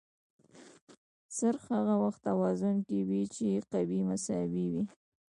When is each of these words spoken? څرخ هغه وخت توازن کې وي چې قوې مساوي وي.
څرخ 1.37 1.61
هغه 1.75 1.95
وخت 2.03 2.21
توازن 2.27 2.75
کې 2.87 2.99
وي 3.09 3.23
چې 3.35 3.47
قوې 3.71 3.99
مساوي 4.09 4.65
وي. 4.73 4.83